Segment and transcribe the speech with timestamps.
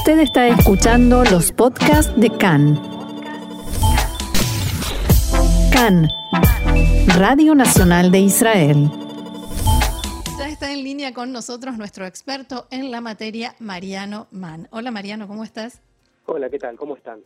[0.00, 2.80] Usted está escuchando los podcasts de CAN.
[5.70, 6.08] CAN,
[7.18, 8.90] Radio Nacional de Israel.
[10.38, 14.68] Ya está en línea con nosotros nuestro experto en la materia, Mariano Mann.
[14.70, 15.82] Hola Mariano, ¿cómo estás?
[16.24, 16.76] Hola, ¿qué tal?
[16.78, 17.20] ¿Cómo están?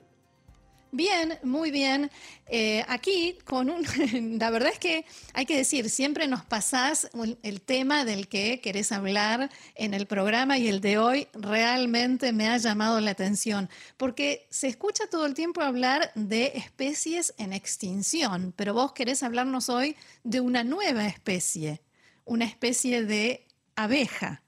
[0.97, 2.09] Bien, muy bien.
[2.47, 3.83] Eh, aquí con un,
[4.39, 7.11] la verdad es que hay que decir, siempre nos pasás
[7.43, 12.49] el tema del que querés hablar en el programa y el de hoy realmente me
[12.49, 18.54] ha llamado la atención, porque se escucha todo el tiempo hablar de especies en extinción,
[18.54, 21.81] pero vos querés hablarnos hoy de una nueva especie,
[22.25, 24.43] una especie de abeja.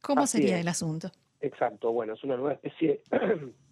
[0.00, 1.12] ¿Cómo sería el asunto?
[1.40, 3.02] Exacto, bueno, es una nueva especie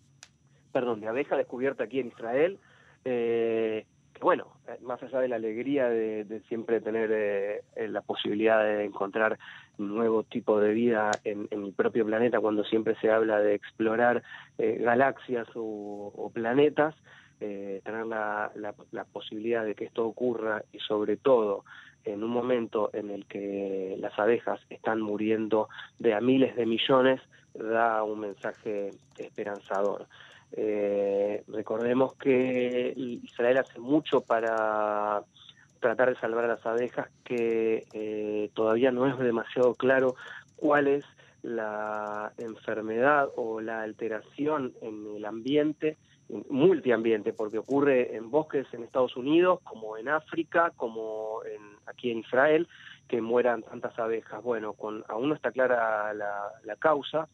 [0.74, 2.58] perdón, de abeja descubierta aquí en Israel.
[3.04, 3.86] Eh,
[4.20, 9.38] bueno, eh, más allá de la alegría de, siempre tener eh, la posibilidad de encontrar
[9.78, 14.24] nuevo tipo de vida en, en, mi propio planeta, cuando siempre se habla de explorar
[14.58, 16.94] galaxias o, planetas,
[17.38, 18.50] tener la,
[19.12, 21.64] posibilidad de que esto ocurra y sobre todo
[22.04, 25.68] en un momento en el que las abejas están muriendo
[25.98, 27.20] de a miles de millones,
[27.54, 30.06] da un mensaje esperanzador.
[30.52, 35.22] Eh, recordemos que Israel hace mucho para
[35.80, 40.14] tratar de salvar a las abejas, que eh, todavía no es demasiado claro
[40.56, 41.04] cuál es
[41.42, 45.98] la enfermedad o la alteración en el ambiente,
[46.48, 52.20] multiambiente, porque ocurre en bosques en Estados Unidos, como en África, como en, aquí en
[52.20, 52.66] Israel,
[53.08, 54.42] que mueran tantas abejas.
[54.42, 57.28] Bueno, con, aún no está clara la, la causa,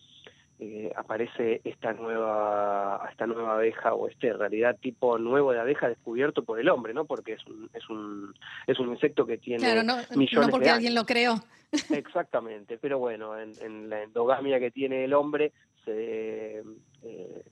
[0.63, 5.89] eh, aparece esta nueva esta nueva abeja o este en realidad tipo nuevo de abeja
[5.89, 8.35] descubierto por el hombre no porque es un es un
[8.67, 11.43] es un insecto que tiene claro, no, no porque alguien lo creó.
[11.91, 15.53] Exactamente pero bueno en, en, la endogamia que tiene el hombre
[15.87, 17.43] se eh,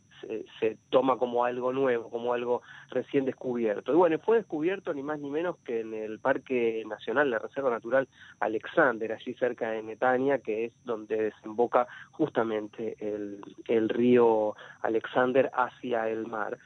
[0.60, 3.92] se, toma como algo nuevo, como algo recién descubierto.
[3.92, 7.70] Y bueno, fue descubierto ni más ni menos que en el Parque Nacional, la Reserva
[7.70, 8.08] Natural
[8.40, 16.26] Alexander, allí cerca de Netania, que es donde desemboca justamente el, río Alexander hacia el
[16.26, 16.58] mar,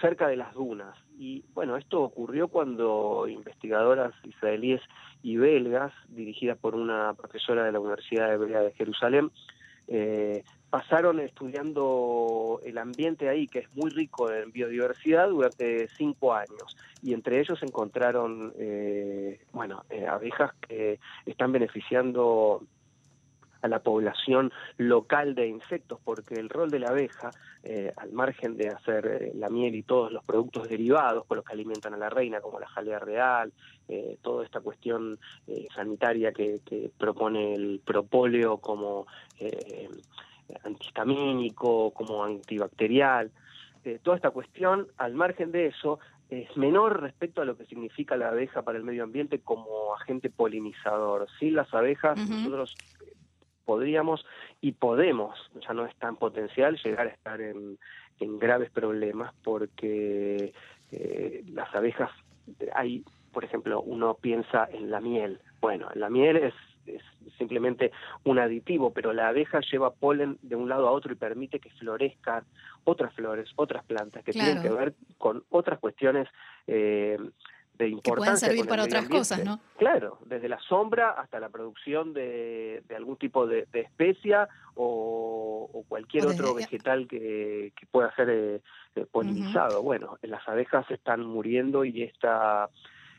[0.00, 0.96] cerca de las dunas.
[1.18, 4.80] Y bueno, esto ocurrió cuando investigadoras israelíes
[5.22, 9.30] y belgas, dirigidas por una profesora de la Universidad Hebrea de Jerusalén,
[9.88, 16.78] eh, pasaron estudiando el ambiente ahí, que es muy rico en biodiversidad, durante cinco años.
[17.02, 22.62] Y entre ellos encontraron, eh, bueno, eh, abejas que están beneficiando
[23.60, 27.32] a la población local de insectos, porque el rol de la abeja,
[27.64, 31.52] eh, al margen de hacer la miel y todos los productos derivados con los que
[31.52, 33.52] alimentan a la reina, como la jalea real,
[34.22, 35.18] toda esta cuestión
[35.74, 39.06] sanitaria que, que, propone el propóleo como
[40.64, 43.30] antihistamínico, como antibacterial.
[43.84, 45.98] Eh, toda esta cuestión, al margen de eso,
[46.30, 50.30] es menor respecto a lo que significa la abeja para el medio ambiente como agente
[50.30, 51.26] polinizador.
[51.38, 52.74] Sin las abejas, nosotros
[53.64, 54.24] podríamos
[54.60, 57.78] y podemos, ya no es tan potencial, llegar a estar en,
[58.38, 60.52] graves problemas porque
[60.92, 62.10] eh, las abejas,
[62.72, 65.40] hay, por ejemplo, uno piensa en la miel.
[65.60, 66.54] Bueno, la miel es
[66.86, 67.02] es
[67.38, 67.92] simplemente
[68.24, 71.70] un aditivo, pero la abeja lleva polen de un lado a otro y permite que
[71.70, 72.44] florezcan
[72.84, 76.28] otras flores, otras plantas que tienen que ver con otras cuestiones
[76.66, 77.18] eh,
[77.78, 78.12] de importancia.
[78.12, 79.60] Que pueden servir para otras cosas, ¿no?
[79.76, 86.54] Claro, desde la sombra hasta la producción de, algún tipo de, especia o, cualquier otro
[86.54, 88.60] vegetal que, pueda ser eh,
[88.94, 89.82] eh, polinizado.
[89.82, 92.68] Bueno, las abejas están muriendo y esta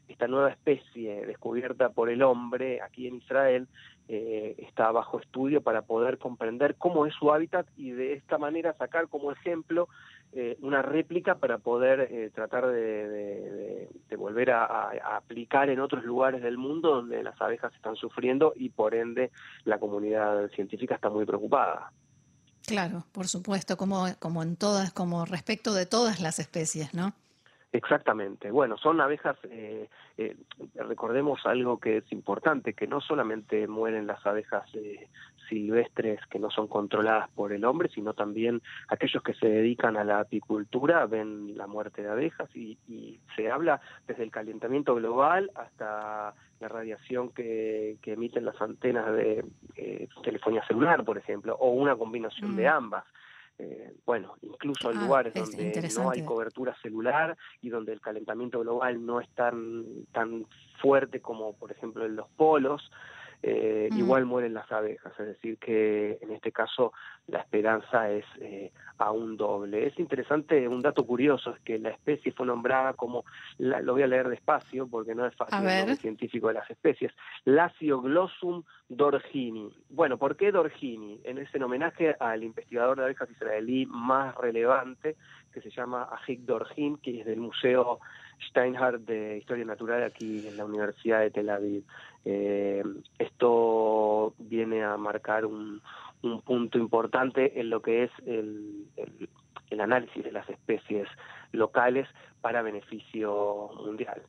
[0.08, 3.68] esta nueva especie descubierta por el hombre aquí en Israel
[4.10, 8.74] eh, está bajo estudio para poder comprender cómo es su hábitat y de esta manera
[8.74, 9.88] sacar como ejemplo
[10.34, 13.88] eh, una réplica para poder eh, tratar de,
[14.18, 18.96] volver a, aplicar en otros lugares del mundo donde las abejas están sufriendo y por
[18.96, 19.32] ende
[19.64, 21.92] la comunidad científica está muy preocupada.
[22.66, 27.14] Claro, por supuesto, como, como en todas, como respecto de todas las especies, ¿no?
[27.74, 28.52] Exactamente.
[28.52, 29.90] Bueno, son abejas, eh,
[30.20, 30.38] eh,
[30.76, 35.08] recordemos algo que es importante, que no solamente mueren las abejas eh,
[35.50, 40.04] silvestres que no son controladas por el hombre, sino también aquellos que se dedican a
[40.04, 45.50] la apicultura ven la muerte de abejas y, y se habla desde el calentamiento global
[45.56, 49.44] hasta la radiación que, que emiten las antenas de
[50.24, 52.72] telefonía celular, por ejemplo, o una combinación de mm.
[52.72, 53.04] ambas.
[53.60, 58.60] Eh, bueno, incluso en ah, lugares donde no hay cobertura celular y donde el calentamiento
[58.62, 60.48] global no es tan, tan
[60.82, 62.92] fuerte como por ejemplo en los polos,
[63.46, 66.94] eh, igual mueren las abejas, es decir, que en este caso
[67.28, 69.86] la esperanza es eh, aún doble.
[69.86, 73.26] Es interesante, un dato curioso es que la especie fue nombrada como,
[73.58, 77.12] lo voy a leer despacio porque no es fácil el científico de las especies,
[77.44, 79.76] Lasioglossum dorgini.
[79.90, 81.20] Bueno, ¿por qué dorgini?
[81.26, 85.18] En ese homenaje al investigador de abejas israelí más relevante,
[85.54, 88.00] que se llama Ahik Dorgin, que es del Museo
[88.50, 91.84] Steinhardt de Historia Natural aquí en la Universidad de Tel Aviv.
[92.26, 92.84] Eh,
[93.20, 95.82] esto viene a marcar un,
[96.46, 98.88] punto importante en lo que es el,
[99.78, 101.08] análisis de las especies
[101.52, 102.08] locales
[102.40, 104.22] para beneficio mundial.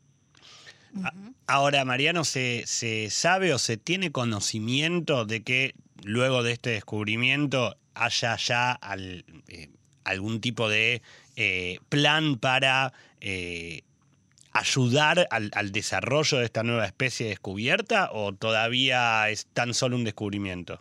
[1.46, 7.76] Ahora, Mariano, ¿se, ¿se sabe o se tiene conocimiento de que luego de este descubrimiento
[7.94, 8.78] haya ya
[9.48, 9.68] eh,
[10.04, 11.02] algún tipo de
[11.36, 12.92] eh, plan para
[14.54, 20.80] ayudar al, desarrollo de esta nueva especie descubierta o todavía es tan solo un descubrimiento?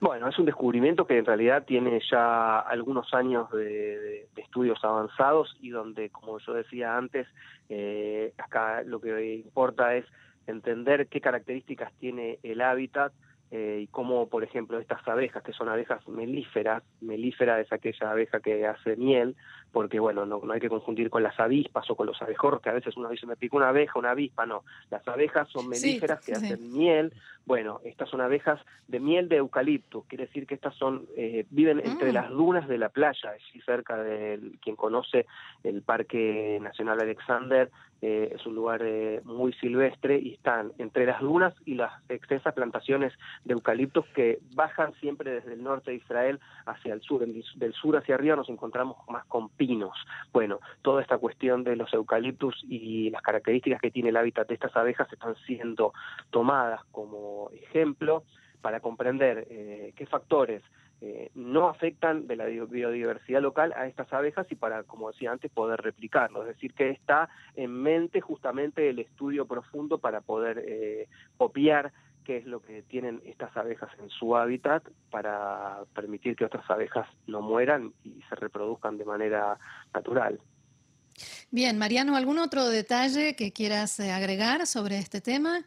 [0.00, 5.70] Bueno, es un descubrimiento que en realidad tiene ya algunos años de, estudios avanzados y
[5.70, 7.26] donde, como yo decía antes,
[7.70, 10.04] eh, acá lo que importa es
[10.46, 13.12] entender qué características tiene el hábitat
[13.52, 18.40] eh, y cómo, por ejemplo, estas abejas, que son abejas melíferas, melífera es aquella abeja
[18.40, 19.36] que hace miel,
[19.72, 22.70] porque, bueno, no, no hay que confundir con las avispas o con los abejorros, que
[22.70, 24.64] a veces uno dice, me pica una abeja, una avispa, no.
[24.90, 27.12] Las abejas son melíferas que hacen miel.
[27.44, 31.80] Bueno, estas son abejas de miel de eucalipto, quiere decir que estas son, eh, viven
[31.84, 32.14] entre mm.
[32.14, 35.26] las dunas de la playa, allí cerca de quien conoce
[35.62, 37.70] el Parque Nacional Alexander,
[38.02, 42.52] eh, es un lugar eh, muy silvestre y están entre las dunas y las extensas
[42.52, 43.14] plantaciones
[43.44, 47.26] de eucaliptos que bajan siempre desde el norte de Israel hacia el sur.
[47.26, 49.96] del sur hacia arriba nos encontramos más con pinos.
[50.32, 54.54] Bueno, toda esta cuestión de los eucaliptos y las características que tiene el hábitat de
[54.54, 55.92] estas abejas están siendo
[56.30, 58.22] tomadas como ejemplo
[58.60, 60.62] para comprender eh, qué factores
[61.02, 65.50] eh, no afectan de la biodiversidad local a estas abejas y para, como decía antes,
[65.50, 66.40] poder replicarlo.
[66.40, 71.92] Es decir, que está en mente justamente el estudio profundo para poder eh, copiar
[72.26, 77.06] qué es lo que tienen estas abejas en su hábitat para permitir que otras abejas
[77.28, 79.58] no mueran y se reproduzcan de manera
[79.94, 80.40] natural.
[81.50, 85.64] Bien, Mariano, ¿algún otro detalle que quieras eh, agregar sobre este tema?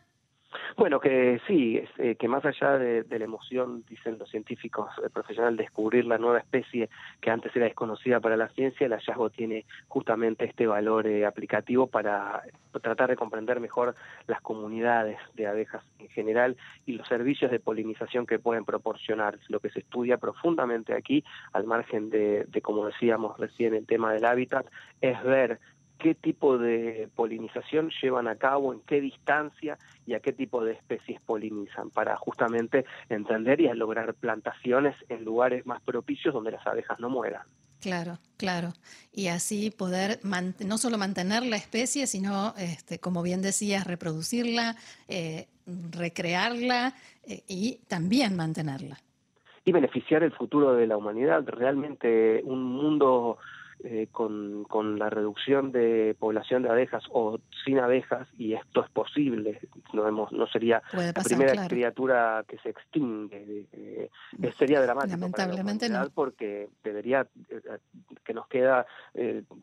[0.78, 5.57] Bueno, que sí, eh, que más allá de, la emoción, dicen los científicos eh, profesionales,
[5.57, 6.90] descubrir la nueva especie
[7.22, 11.88] que antes era desconocida para la ciencia, el hallazgo tiene justamente este valor eh, aplicativo
[11.88, 12.44] para
[12.81, 13.94] tratar de comprender mejor
[14.25, 19.38] las comunidades de abejas en general y los servicios de polinización que pueden proporcionar.
[19.50, 21.24] Lo que se estudia profundamente aquí,
[21.54, 24.66] al margen de, de como decíamos recién, el tema del hábitat,
[25.02, 25.60] es ver
[26.00, 29.78] qué tipo de polinización llevan a cabo, en qué distancia
[30.09, 35.65] y a qué tipo de especies polinizan, para justamente entender y lograr plantaciones en lugares
[35.67, 37.44] más propicios donde las abejas no mueran.
[37.79, 38.73] Claro, claro.
[39.13, 44.75] Y así poder no solo mantener la especie, sino, este, como bien decías, reproducirla,
[45.07, 45.47] eh,
[45.91, 48.97] recrearla eh, y también mantenerla.
[49.63, 51.44] Y beneficiar el futuro de la humanidad.
[51.45, 53.38] Realmente un mundo
[53.81, 58.90] eh, con, con, la reducción de población de abejas o sin abejas, y esto es
[58.90, 59.62] posible,
[59.94, 64.10] no, hemos, no sería la primera criatura que se extingue, eh,
[64.58, 66.10] sería dramático Lamentablemente no.
[66.14, 67.62] porque debería, eh,
[68.26, 68.86] que nos queda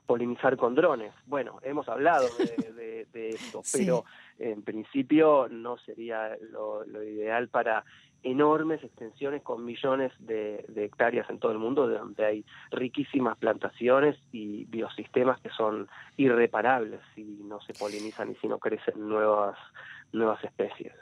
[0.06, 1.12] polinizar con drones.
[1.26, 4.04] Bueno, hemos hablado de, de, esto, pero
[4.38, 7.84] en principio no sería lo, lo ideal para
[8.26, 14.16] enormes extensiones con millones de, hectáreas en todo el mundo, de donde hay riquísimas plantaciones
[14.32, 19.56] y biosistemas que son irreparables si no se polinizan y si no crecen nuevas,
[20.12, 20.92] nuevas especies.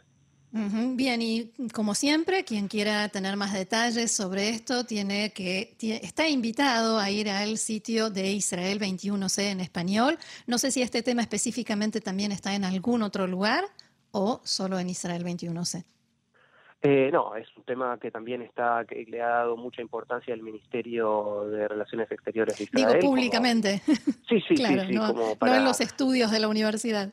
[0.57, 7.01] Bien, y como siempre, quien quiera tener más detalles sobre esto tiene que está invitado
[7.01, 10.17] a ir al sitio de Israel 21C en español.
[10.47, 13.65] No sé si este tema específicamente también está en algún otro lugar
[14.13, 15.85] o solo en Israel 21C.
[16.83, 20.43] Eh, no, es un tema que también está que le ha dado mucha importancia al
[20.43, 23.01] Ministerio de Relaciones Exteriores de Israel.
[23.01, 23.83] Digo públicamente.
[24.29, 27.13] Sí, sí, sí, no, no en los estudios de la universidad.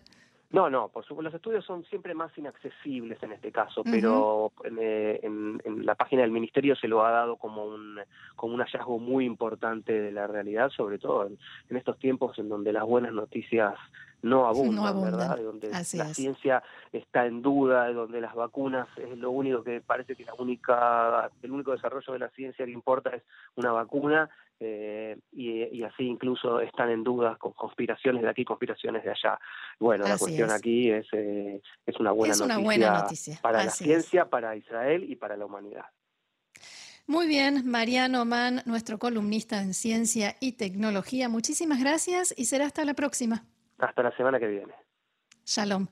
[0.52, 5.20] No, no, por supuesto, los estudios son siempre más inaccesibles en este caso, pero eh,
[5.24, 8.00] en, la página del ministerio se lo ha dado como un,
[8.36, 11.38] como un hallazgo muy importante de la realidad, sobre todo en,
[11.78, 13.76] estos tiempos en donde las buenas noticias
[14.24, 15.38] no abundan, ¿verdad?
[15.38, 19.80] De donde la ciencia está en duda, de donde las vacunas es lo único que
[19.80, 23.24] parece que la única, el único desarrollo de la ciencia que importa es
[23.56, 24.30] una vacuna,
[24.64, 29.40] eh, y, así incluso están en dudas con conspiraciones de aquí, conspiraciones de allá.
[29.80, 35.04] Bueno, la cuestión aquí es, eh, es una, buena, noticia para la ciencia, para Israel
[35.10, 35.86] y para la humanidad.
[37.08, 41.28] Muy bien, Mariano Mann, nuestro columnista en ciencia y tecnología.
[41.28, 43.44] Muchísimas gracias y será hasta la próxima.
[43.80, 44.74] Hasta la semana que viene.
[45.44, 45.88] Shalom.